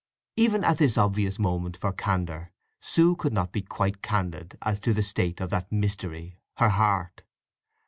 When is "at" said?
0.63-0.79